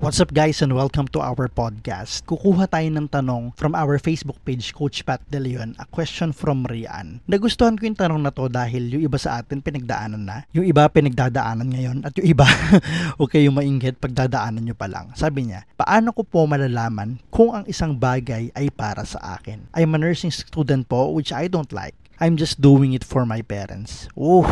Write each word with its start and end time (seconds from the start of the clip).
What's 0.00 0.16
up 0.16 0.32
guys 0.32 0.64
and 0.64 0.72
welcome 0.72 1.12
to 1.12 1.20
our 1.20 1.44
podcast. 1.52 2.24
Kukuha 2.24 2.72
tayo 2.72 2.88
ng 2.88 3.04
tanong 3.04 3.52
from 3.52 3.76
our 3.76 4.00
Facebook 4.00 4.40
page 4.48 4.72
Coach 4.72 5.04
Pat 5.04 5.20
De 5.28 5.36
Leon, 5.36 5.76
a 5.76 5.84
question 5.92 6.32
from 6.32 6.64
Rian. 6.64 7.20
Nagustuhan 7.28 7.76
ko 7.76 7.84
yung 7.84 8.00
tanong 8.00 8.16
na 8.16 8.32
to 8.32 8.48
dahil 8.48 8.96
yung 8.96 9.04
iba 9.04 9.20
sa 9.20 9.44
atin 9.44 9.60
pinagdaanan 9.60 10.24
na, 10.24 10.48
yung 10.56 10.64
iba 10.64 10.88
pinagdadaanan 10.88 11.68
ngayon 11.68 11.98
at 12.08 12.16
yung 12.16 12.32
iba 12.32 12.48
okay 13.28 13.44
yung 13.44 13.60
mainggit 13.60 14.00
pagdadaanan 14.00 14.64
nyo 14.64 14.72
pa 14.72 14.88
lang. 14.88 15.12
Sabi 15.12 15.52
niya, 15.52 15.68
paano 15.76 16.16
ko 16.16 16.24
po 16.24 16.48
malalaman 16.48 17.20
kung 17.28 17.52
ang 17.52 17.68
isang 17.68 17.92
bagay 17.92 18.48
ay 18.56 18.72
para 18.72 19.04
sa 19.04 19.36
akin? 19.36 19.68
I'm 19.76 19.92
a 19.92 20.00
nursing 20.00 20.32
student 20.32 20.88
po 20.88 21.12
which 21.12 21.28
I 21.28 21.44
don't 21.44 21.76
like. 21.76 21.92
I'm 22.16 22.40
just 22.40 22.56
doing 22.64 22.96
it 22.96 23.04
for 23.04 23.28
my 23.28 23.44
parents. 23.44 24.08
Ooh, 24.16 24.48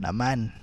naman. 0.00 0.56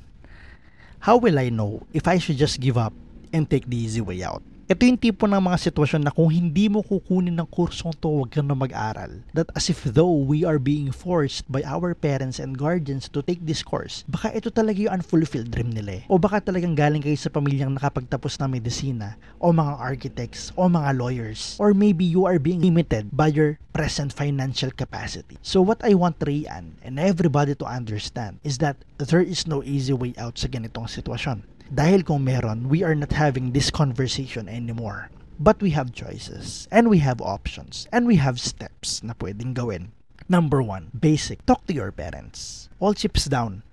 How 1.06 1.22
will 1.22 1.38
I 1.38 1.54
know 1.54 1.86
if 1.94 2.10
I 2.10 2.18
should 2.18 2.42
just 2.42 2.58
give 2.58 2.82
up 2.82 2.98
and 3.34 3.50
take 3.50 3.68
the 3.68 3.80
easy 3.80 4.00
way 4.00 4.24
out. 4.24 4.44
Ito 4.72 4.88
yung 4.88 4.96
tipo 4.96 5.28
ng 5.28 5.52
mga 5.52 5.68
sitwasyon 5.68 6.08
na 6.08 6.16
kung 6.16 6.32
hindi 6.32 6.72
mo 6.72 6.80
kukunin 6.80 7.36
ng 7.36 7.50
kursong 7.52 7.92
to, 8.00 8.08
huwag 8.08 8.32
ka 8.32 8.40
na 8.40 8.56
mag-aral. 8.56 9.20
That 9.36 9.52
as 9.52 9.68
if 9.68 9.84
though 9.84 10.24
we 10.24 10.48
are 10.48 10.64
being 10.64 10.96
forced 10.96 11.44
by 11.52 11.60
our 11.68 11.92
parents 11.92 12.40
and 12.40 12.56
guardians 12.56 13.12
to 13.12 13.20
take 13.20 13.44
this 13.44 13.68
course, 13.68 14.08
baka 14.08 14.32
ito 14.32 14.48
talaga 14.48 14.80
yung 14.80 15.04
unfulfilled 15.04 15.52
dream 15.52 15.76
nila 15.76 16.00
eh. 16.00 16.04
O 16.08 16.16
baka 16.16 16.40
talagang 16.40 16.72
galing 16.72 17.04
kayo 17.04 17.20
sa 17.20 17.28
pamilyang 17.28 17.76
nakapagtapos 17.76 18.40
ng 18.40 18.48
medisina, 18.48 19.20
o 19.44 19.52
mga 19.52 19.76
architects, 19.76 20.56
o 20.56 20.72
mga 20.72 20.96
lawyers. 20.96 21.60
Or 21.60 21.76
maybe 21.76 22.08
you 22.08 22.24
are 22.24 22.40
being 22.40 22.64
limited 22.64 23.12
by 23.12 23.28
your 23.28 23.60
present 23.76 24.16
financial 24.16 24.72
capacity. 24.72 25.36
So 25.44 25.60
what 25.60 25.84
I 25.84 26.00
want 26.00 26.24
Rayan 26.24 26.80
and 26.80 26.96
everybody 26.96 27.60
to 27.60 27.68
understand 27.68 28.40
is 28.48 28.64
that 28.64 28.80
there 29.04 29.20
is 29.20 29.44
no 29.44 29.68
easy 29.68 29.92
way 29.92 30.16
out 30.16 30.40
sa 30.40 30.48
ganitong 30.48 30.88
sitwasyon. 30.88 31.44
Dahil 31.70 32.02
kung 32.02 32.26
meron, 32.26 32.72
we 32.72 32.82
are 32.82 32.96
not 32.96 33.14
having 33.14 33.54
this 33.54 33.70
conversation 33.70 34.50
anymore. 34.50 35.12
But 35.42 35.62
we 35.62 35.74
have 35.78 35.94
choices, 35.94 36.70
and 36.74 36.90
we 36.90 37.02
have 37.02 37.22
options, 37.22 37.90
and 37.94 38.06
we 38.06 38.18
have 38.22 38.42
steps 38.42 39.02
na 39.02 39.14
pwedeng 39.18 39.54
gawin. 39.54 39.94
Number 40.32 40.62
one, 40.64 40.94
basic. 40.96 41.44
Talk 41.44 41.66
to 41.68 41.74
your 41.74 41.92
parents. 41.92 42.70
All 42.80 42.94
chips 42.94 43.26
down. 43.26 43.66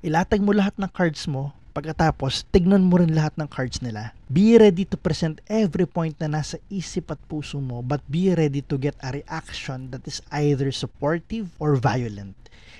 Ilatag 0.00 0.40
mo 0.40 0.54
lahat 0.54 0.78
ng 0.78 0.88
cards 0.94 1.26
mo, 1.26 1.52
pagkatapos, 1.76 2.48
tignan 2.54 2.88
mo 2.88 2.96
rin 2.96 3.12
lahat 3.12 3.36
ng 3.36 3.50
cards 3.52 3.84
nila. 3.84 4.16
Be 4.32 4.56
ready 4.56 4.88
to 4.88 4.96
present 4.96 5.44
every 5.44 5.84
point 5.84 6.16
na 6.16 6.40
nasa 6.40 6.56
isip 6.72 7.12
at 7.12 7.20
puso 7.28 7.60
mo, 7.60 7.84
but 7.84 8.00
be 8.08 8.32
ready 8.32 8.64
to 8.64 8.80
get 8.80 8.96
a 9.04 9.12
reaction 9.12 9.92
that 9.92 10.08
is 10.08 10.24
either 10.32 10.72
supportive 10.72 11.52
or 11.60 11.76
violent 11.76 12.38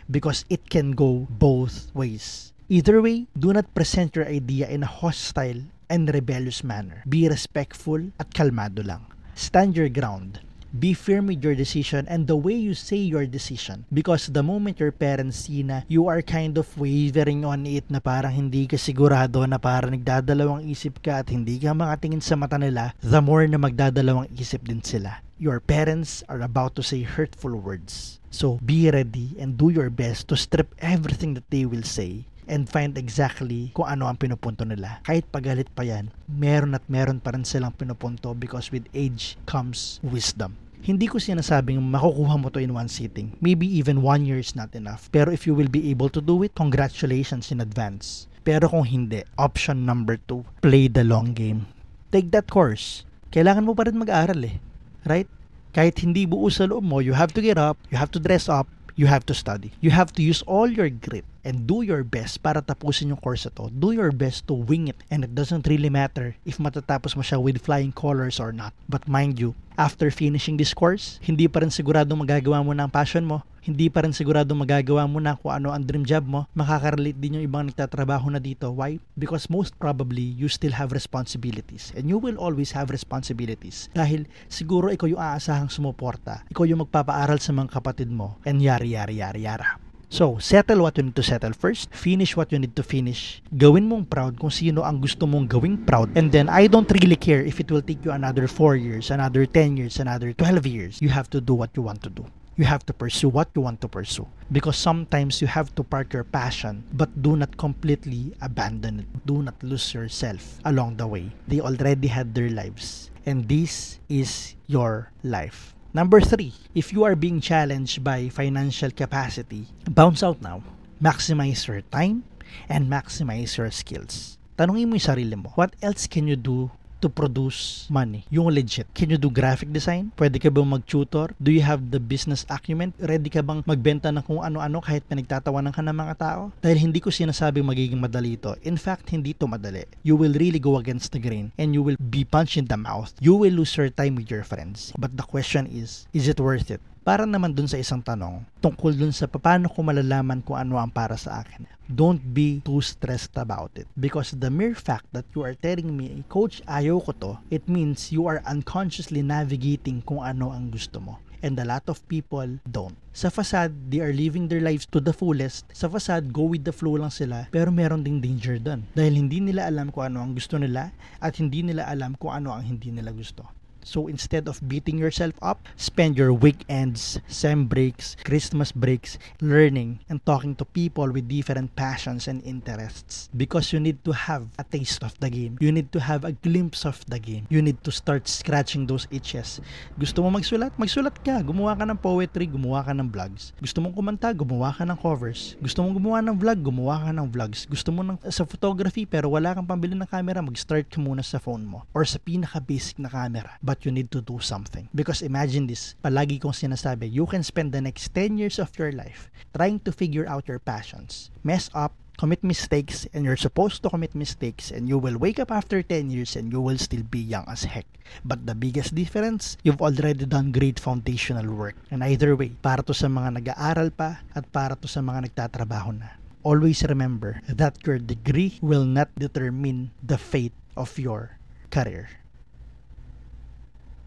because 0.08 0.48
it 0.48 0.70
can 0.72 0.96
go 0.96 1.28
both 1.28 1.92
ways. 1.92 2.55
Either 2.66 2.98
way, 2.98 3.30
do 3.38 3.54
not 3.54 3.70
present 3.78 4.18
your 4.18 4.26
idea 4.26 4.66
in 4.66 4.82
a 4.82 4.90
hostile 4.90 5.62
and 5.86 6.10
rebellious 6.10 6.66
manner. 6.66 6.98
Be 7.06 7.30
respectful 7.30 8.10
at 8.18 8.34
kalmado 8.34 8.82
lang. 8.82 9.06
Stand 9.38 9.78
your 9.78 9.86
ground. 9.86 10.42
Be 10.74 10.90
firm 10.90 11.30
with 11.30 11.46
your 11.46 11.54
decision 11.54 12.10
and 12.10 12.26
the 12.26 12.34
way 12.34 12.58
you 12.58 12.74
say 12.74 12.98
your 12.98 13.22
decision. 13.22 13.86
Because 13.94 14.26
the 14.26 14.42
moment 14.42 14.82
your 14.82 14.90
parents 14.90 15.46
see 15.46 15.62
na 15.62 15.86
you 15.86 16.10
are 16.10 16.26
kind 16.26 16.58
of 16.58 16.66
wavering 16.74 17.46
on 17.46 17.70
it 17.70 17.86
na 17.86 18.02
parang 18.02 18.34
hindi 18.34 18.66
ka 18.66 18.74
sigurado 18.74 19.46
na 19.46 19.62
parang 19.62 19.94
nagdadalawang 19.94 20.66
isip 20.66 20.98
ka 21.06 21.22
at 21.22 21.30
hindi 21.30 21.62
ka 21.62 21.70
makatingin 21.70 22.18
sa 22.18 22.34
mata 22.34 22.58
nila, 22.58 22.90
the 22.98 23.22
more 23.22 23.46
na 23.46 23.62
magdadalawang 23.62 24.26
isip 24.34 24.66
din 24.66 24.82
sila. 24.82 25.22
Your 25.38 25.62
parents 25.62 26.26
are 26.26 26.42
about 26.42 26.74
to 26.74 26.82
say 26.82 27.06
hurtful 27.06 27.54
words. 27.54 28.18
So 28.34 28.58
be 28.58 28.90
ready 28.90 29.38
and 29.38 29.54
do 29.54 29.70
your 29.70 29.88
best 29.88 30.26
to 30.28 30.36
strip 30.36 30.74
everything 30.82 31.38
that 31.38 31.46
they 31.54 31.62
will 31.62 31.86
say 31.86 32.26
and 32.46 32.70
find 32.70 32.94
exactly 32.94 33.74
kung 33.74 33.86
ano 33.86 34.06
ang 34.06 34.18
pinupunto 34.18 34.62
nila. 34.62 35.02
Kahit 35.02 35.26
pagalit 35.30 35.70
pa 35.74 35.82
yan, 35.82 36.10
meron 36.30 36.78
at 36.78 36.86
meron 36.86 37.18
pa 37.18 37.34
rin 37.34 37.42
silang 37.42 37.74
pinupunto 37.74 38.32
because 38.34 38.70
with 38.70 38.86
age 38.94 39.38
comes 39.44 39.98
wisdom. 40.02 40.54
Hindi 40.86 41.10
ko 41.10 41.18
sinasabing 41.18 41.82
makukuha 41.82 42.38
mo 42.38 42.46
to 42.54 42.62
in 42.62 42.70
one 42.70 42.86
sitting. 42.86 43.34
Maybe 43.42 43.66
even 43.66 44.06
one 44.06 44.22
year 44.22 44.38
is 44.38 44.54
not 44.54 44.70
enough. 44.78 45.10
Pero 45.10 45.34
if 45.34 45.42
you 45.42 45.54
will 45.54 45.66
be 45.66 45.90
able 45.90 46.06
to 46.14 46.22
do 46.22 46.38
it, 46.46 46.54
congratulations 46.54 47.50
in 47.50 47.58
advance. 47.58 48.30
Pero 48.46 48.70
kung 48.70 48.86
hindi, 48.86 49.26
option 49.34 49.82
number 49.82 50.14
two, 50.30 50.46
play 50.62 50.86
the 50.86 51.02
long 51.02 51.34
game. 51.34 51.66
Take 52.14 52.30
that 52.30 52.46
course. 52.46 53.02
Kailangan 53.34 53.66
mo 53.66 53.74
pa 53.74 53.90
rin 53.90 53.98
mag-aral 53.98 54.38
eh. 54.46 54.62
Right? 55.02 55.26
Kahit 55.74 55.98
hindi 55.98 56.22
buo 56.22 56.46
sa 56.54 56.70
loob 56.70 56.86
mo, 56.86 57.02
you 57.02 57.18
have 57.18 57.34
to 57.34 57.42
get 57.42 57.58
up, 57.58 57.74
you 57.90 57.98
have 57.98 58.14
to 58.14 58.22
dress 58.22 58.46
up, 58.46 58.70
you 58.94 59.10
have 59.10 59.26
to 59.26 59.34
study. 59.34 59.74
You 59.82 59.90
have 59.90 60.14
to 60.14 60.22
use 60.22 60.46
all 60.46 60.70
your 60.70 60.86
grit 60.86 61.26
and 61.46 61.70
do 61.70 61.86
your 61.86 62.02
best 62.02 62.42
para 62.42 62.58
tapusin 62.58 63.14
yung 63.14 63.22
course 63.22 63.46
to. 63.46 63.70
Do 63.70 63.94
your 63.94 64.10
best 64.10 64.50
to 64.50 64.58
wing 64.58 64.90
it 64.90 64.98
and 65.06 65.22
it 65.22 65.30
doesn't 65.30 65.70
really 65.70 65.88
matter 65.88 66.34
if 66.42 66.58
matatapos 66.58 67.14
mo 67.14 67.22
siya 67.22 67.38
with 67.38 67.62
flying 67.62 67.94
colors 67.94 68.42
or 68.42 68.50
not. 68.50 68.74
But 68.90 69.06
mind 69.06 69.38
you, 69.38 69.54
after 69.78 70.10
finishing 70.10 70.58
this 70.58 70.74
course, 70.74 71.22
hindi 71.22 71.46
pa 71.46 71.62
rin 71.62 71.70
sigurado 71.70 72.10
magagawa 72.18 72.66
mo 72.66 72.74
na 72.74 72.90
ang 72.90 72.92
passion 72.92 73.22
mo. 73.22 73.46
Hindi 73.66 73.90
pa 73.90 74.06
rin 74.06 74.14
sigurado 74.14 74.54
magagawa 74.54 75.10
mo 75.10 75.18
na 75.18 75.34
kung 75.34 75.50
ano 75.50 75.74
ang 75.74 75.82
dream 75.82 76.06
job 76.06 76.22
mo. 76.22 76.46
Makakarelate 76.54 77.18
din 77.18 77.38
yung 77.38 77.46
ibang 77.50 77.66
nagtatrabaho 77.66 78.30
na 78.30 78.38
dito. 78.38 78.70
Why? 78.70 79.02
Because 79.18 79.50
most 79.50 79.74
probably, 79.74 80.22
you 80.22 80.46
still 80.46 80.70
have 80.70 80.94
responsibilities. 80.94 81.90
And 81.98 82.06
you 82.06 82.22
will 82.22 82.38
always 82.38 82.70
have 82.78 82.94
responsibilities. 82.94 83.90
Dahil 83.90 84.30
siguro 84.46 84.94
ikaw 84.94 85.10
yung 85.10 85.18
aasahang 85.18 85.66
sumuporta. 85.66 86.46
Ikaw 86.46 86.62
yung 86.62 86.86
magpapaaral 86.86 87.42
sa 87.42 87.50
mga 87.50 87.74
kapatid 87.74 88.06
mo. 88.06 88.38
And 88.46 88.62
yari, 88.62 88.94
yari, 88.94 89.18
yari, 89.18 89.42
yara. 89.50 89.82
So, 90.06 90.38
settle 90.38 90.86
what 90.86 90.96
you 90.96 91.02
need 91.02 91.18
to 91.18 91.26
settle 91.26 91.52
first. 91.52 91.90
Finish 91.90 92.38
what 92.38 92.54
you 92.54 92.58
need 92.62 92.78
to 92.78 92.86
finish. 92.86 93.42
Gawin 93.50 93.90
mong 93.90 94.06
proud 94.06 94.38
kung 94.38 94.54
sino 94.54 94.86
ang 94.86 95.02
gusto 95.02 95.26
mong 95.26 95.50
gawing 95.50 95.82
proud. 95.82 96.14
And 96.14 96.30
then, 96.30 96.46
I 96.48 96.70
don't 96.70 96.86
really 97.02 97.18
care 97.18 97.42
if 97.42 97.58
it 97.58 97.70
will 97.70 97.82
take 97.82 98.06
you 98.06 98.14
another 98.14 98.46
4 98.46 98.78
years, 98.78 99.10
another 99.10 99.44
10 99.44 99.76
years, 99.76 99.98
another 99.98 100.32
12 100.32 100.66
years. 100.66 100.94
You 101.02 101.10
have 101.10 101.28
to 101.34 101.42
do 101.42 101.58
what 101.58 101.74
you 101.74 101.82
want 101.82 102.06
to 102.06 102.10
do. 102.10 102.24
You 102.56 102.64
have 102.64 102.88
to 102.88 102.94
pursue 102.96 103.28
what 103.28 103.52
you 103.52 103.60
want 103.60 103.84
to 103.84 103.88
pursue. 103.88 104.24
Because 104.48 104.80
sometimes 104.80 105.44
you 105.44 105.46
have 105.46 105.74
to 105.76 105.84
park 105.84 106.16
your 106.16 106.24
passion, 106.24 106.88
but 106.96 107.12
do 107.20 107.36
not 107.36 107.52
completely 107.60 108.32
abandon 108.40 109.04
it. 109.04 109.08
Do 109.28 109.44
not 109.44 109.60
lose 109.60 109.92
yourself 109.92 110.56
along 110.64 110.96
the 110.96 111.06
way. 111.06 111.28
They 111.44 111.60
already 111.60 112.08
had 112.08 112.32
their 112.32 112.48
lives. 112.48 113.10
And 113.28 113.44
this 113.44 114.00
is 114.08 114.56
your 114.64 115.12
life. 115.20 115.75
Number 115.96 116.20
three, 116.20 116.52
if 116.76 116.92
you 116.92 117.08
are 117.08 117.16
being 117.16 117.40
challenged 117.40 118.04
by 118.04 118.28
financial 118.28 118.92
capacity, 118.92 119.64
bounce 119.88 120.20
out 120.20 120.44
now. 120.44 120.60
Maximize 121.00 121.64
your 121.64 121.80
time 121.88 122.20
and 122.68 122.84
maximize 122.84 123.56
your 123.56 123.72
skills. 123.72 124.36
Tanungin 124.60 124.92
mo 124.92 125.00
yung 125.00 125.08
sarili 125.08 125.32
mo, 125.40 125.56
what 125.56 125.72
else 125.80 126.04
can 126.04 126.28
you 126.28 126.36
do 126.36 126.68
to 127.00 127.08
produce 127.08 127.86
money. 127.90 128.24
Yung 128.32 128.48
legit. 128.48 128.88
Can 128.96 129.12
you 129.12 129.20
do 129.20 129.28
graphic 129.28 129.70
design? 129.72 130.12
Pwede 130.16 130.40
ka 130.40 130.48
bang 130.48 130.66
mag-tutor? 130.66 131.32
Do 131.36 131.52
you 131.52 131.62
have 131.62 131.92
the 131.92 132.00
business 132.00 132.48
acumen? 132.48 132.96
Ready 133.00 133.28
ka 133.28 133.44
bang 133.44 133.60
magbenta 133.66 134.08
ng 134.12 134.24
kung 134.24 134.40
ano-ano 134.40 134.80
kahit 134.80 135.04
pinagtatawanan 135.06 135.74
ka 135.74 135.84
ng 135.84 135.96
mga 135.96 136.14
tao? 136.16 136.42
Dahil 136.60 136.88
hindi 136.88 137.02
ko 137.02 137.12
sinasabing 137.12 137.66
magiging 137.66 138.00
madali 138.00 138.40
ito. 138.40 138.56
In 138.64 138.80
fact, 138.80 139.12
hindi 139.12 139.36
to 139.36 139.46
madali. 139.46 139.84
You 140.02 140.16
will 140.16 140.34
really 140.34 140.60
go 140.60 140.80
against 140.80 141.12
the 141.12 141.20
grain 141.20 141.52
and 141.60 141.76
you 141.76 141.84
will 141.84 141.98
be 141.98 142.24
punched 142.24 142.56
in 142.56 142.66
the 142.66 142.80
mouth. 142.80 143.12
You 143.20 143.36
will 143.36 143.52
lose 143.52 143.76
your 143.76 143.92
time 143.92 144.16
with 144.16 144.32
your 144.32 144.42
friends. 144.42 144.92
But 144.96 145.16
the 145.16 145.26
question 145.26 145.68
is, 145.68 146.08
is 146.16 146.28
it 146.28 146.40
worth 146.40 146.72
it? 146.72 146.80
Para 147.06 147.22
naman 147.22 147.54
dun 147.54 147.70
sa 147.70 147.78
isang 147.78 148.02
tanong, 148.02 148.42
tungkol 148.58 148.90
dun 148.98 149.14
sa 149.14 149.30
paano 149.30 149.70
ko 149.70 149.78
malalaman 149.78 150.42
kung 150.42 150.58
ano 150.58 150.74
ang 150.74 150.90
para 150.90 151.14
sa 151.14 151.38
akin. 151.38 151.62
Don't 151.86 152.18
be 152.18 152.58
too 152.66 152.82
stressed 152.82 153.38
about 153.38 153.70
it. 153.78 153.86
Because 153.94 154.34
the 154.34 154.50
mere 154.50 154.74
fact 154.74 155.06
that 155.14 155.22
you 155.30 155.46
are 155.46 155.54
telling 155.54 155.94
me, 155.94 156.26
Coach, 156.26 156.66
ayaw 156.66 156.98
ko 156.98 157.14
to, 157.14 157.32
it 157.46 157.70
means 157.70 158.10
you 158.10 158.26
are 158.26 158.42
unconsciously 158.42 159.22
navigating 159.22 160.02
kung 160.02 160.18
ano 160.18 160.50
ang 160.50 160.74
gusto 160.74 160.98
mo 160.98 161.22
and 161.46 161.54
a 161.62 161.66
lot 161.68 161.86
of 161.86 162.02
people 162.10 162.58
don't. 162.66 162.98
Sa 163.14 163.30
facade, 163.30 163.70
they 163.86 164.02
are 164.02 164.10
living 164.10 164.50
their 164.50 164.58
lives 164.58 164.82
to 164.90 164.98
the 164.98 165.14
fullest. 165.14 165.62
Sa 165.70 165.86
facade, 165.86 166.34
go 166.34 166.50
with 166.50 166.66
the 166.66 166.74
flow 166.74 166.98
lang 166.98 167.14
sila, 167.14 167.46
pero 167.54 167.70
meron 167.70 168.02
ding 168.02 168.18
danger 168.18 168.58
doon. 168.58 168.82
Dahil 168.98 169.14
hindi 169.14 169.38
nila 169.38 169.70
alam 169.70 169.94
kung 169.94 170.10
ano 170.10 170.26
ang 170.26 170.34
gusto 170.34 170.58
nila 170.58 170.90
at 171.22 171.38
hindi 171.38 171.62
nila 171.62 171.86
alam 171.86 172.18
kung 172.18 172.34
ano 172.34 172.50
ang 172.50 172.66
hindi 172.66 172.90
nila 172.90 173.14
gusto. 173.14 173.46
So 173.86 174.10
instead 174.10 174.50
of 174.50 174.58
beating 174.66 174.98
yourself 174.98 175.38
up, 175.38 175.62
spend 175.78 176.18
your 176.18 176.34
weekends, 176.34 177.22
sem 177.30 177.70
breaks, 177.70 178.18
Christmas 178.26 178.74
breaks, 178.74 179.14
learning 179.38 180.02
and 180.10 180.18
talking 180.26 180.58
to 180.58 180.66
people 180.66 181.06
with 181.06 181.30
different 181.30 181.70
passions 181.78 182.26
and 182.26 182.42
interests. 182.42 183.30
Because 183.30 183.70
you 183.70 183.78
need 183.78 184.02
to 184.02 184.10
have 184.10 184.50
a 184.58 184.66
taste 184.66 185.06
of 185.06 185.14
the 185.22 185.30
game. 185.30 185.54
You 185.62 185.70
need 185.70 185.94
to 185.94 186.02
have 186.02 186.26
a 186.26 186.34
glimpse 186.34 186.82
of 186.82 186.98
the 187.06 187.22
game. 187.22 187.46
You 187.46 187.62
need 187.62 187.78
to 187.86 187.94
start 187.94 188.26
scratching 188.26 188.90
those 188.90 189.06
itches. 189.14 189.62
Gusto 189.94 190.26
mo 190.26 190.34
magsulat? 190.34 190.74
Magsulat 190.74 191.22
ka. 191.22 191.38
Gumawa 191.46 191.78
ka 191.78 191.86
ng 191.86 192.02
poetry, 192.02 192.50
gumawa 192.50 192.82
ka 192.82 192.90
ng 192.90 193.06
vlogs. 193.06 193.54
Gusto 193.62 193.78
mong 193.78 193.94
kumanta? 193.94 194.34
Gumawa 194.34 194.74
ka 194.74 194.82
ng 194.82 194.98
covers. 194.98 195.54
Gusto 195.62 195.86
mong 195.86 195.94
gumawa 195.94 196.18
ng 196.26 196.34
vlog? 196.34 196.58
Gumawa 196.58 197.06
ka 197.06 197.14
ng 197.14 197.28
vlogs. 197.30 197.70
Gusto 197.70 197.94
mo 197.94 198.02
ng, 198.02 198.18
sa 198.34 198.42
photography 198.42 199.06
pero 199.06 199.30
wala 199.30 199.54
kang 199.54 199.62
pambili 199.62 199.94
ng 199.94 200.10
camera? 200.10 200.42
Mag-start 200.42 200.90
ka 200.90 200.98
muna 200.98 201.22
sa 201.22 201.38
phone 201.38 201.62
mo 201.62 201.86
or 201.94 202.02
sa 202.02 202.18
pinaka-basic 202.18 202.98
na 202.98 203.06
camera. 203.06 203.54
But 203.62 203.75
but 203.76 203.84
you 203.84 203.92
need 203.92 204.08
to 204.08 204.24
do 204.24 204.40
something. 204.40 204.88
Because 204.96 205.20
imagine 205.20 205.68
this, 205.68 205.92
palagi 206.00 206.40
kong 206.40 206.56
sinasabi, 206.56 207.12
you 207.12 207.28
can 207.28 207.44
spend 207.44 207.76
the 207.76 207.84
next 207.84 208.08
10 208.16 208.40
years 208.40 208.56
of 208.56 208.72
your 208.80 208.88
life 208.88 209.28
trying 209.52 209.76
to 209.84 209.92
figure 209.92 210.24
out 210.24 210.48
your 210.48 210.56
passions. 210.56 211.28
Mess 211.44 211.68
up, 211.76 211.92
commit 212.16 212.40
mistakes 212.40 213.04
and 213.12 213.28
you're 213.28 213.36
supposed 213.36 213.84
to 213.84 213.92
commit 213.92 214.16
mistakes 214.16 214.72
and 214.72 214.88
you 214.88 214.96
will 214.96 215.20
wake 215.20 215.36
up 215.36 215.52
after 215.52 215.84
10 215.84 216.08
years 216.08 216.40
and 216.40 216.48
you 216.48 216.64
will 216.64 216.80
still 216.80 217.04
be 217.04 217.20
young 217.20 217.44
as 217.52 217.68
heck. 217.68 217.84
But 218.24 218.48
the 218.48 218.56
biggest 218.56 218.96
difference, 218.96 219.60
you've 219.60 219.84
already 219.84 220.24
done 220.24 220.56
great 220.56 220.80
foundational 220.80 221.52
work. 221.52 221.76
And 221.92 222.00
either 222.00 222.32
way, 222.32 222.56
para 222.56 222.80
to 222.80 222.96
sa 222.96 223.12
mga 223.12 223.44
nag-aaral 223.44 223.92
pa 223.92 224.24
at 224.32 224.48
para 224.48 224.72
to 224.80 224.88
sa 224.88 225.04
mga 225.04 225.28
nagtatrabaho 225.28 226.00
na. 226.00 226.16
Always 226.40 226.80
remember 226.88 227.44
that 227.44 227.76
your 227.84 228.00
degree 228.00 228.56
will 228.64 228.88
not 228.88 229.12
determine 229.20 229.92
the 230.00 230.16
fate 230.16 230.56
of 230.78 230.96
your 230.96 231.36
career. 231.68 232.08